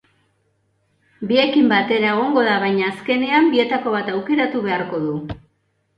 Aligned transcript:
Biekin 1.31 1.67
batera 1.73 2.09
egongo 2.13 2.45
da, 2.49 2.55
baina, 2.65 2.89
azkenean 2.95 3.53
bietako 3.55 3.97
bat 3.97 4.13
aukeratu 4.15 4.67
beharko 4.69 5.03
du. 5.09 5.15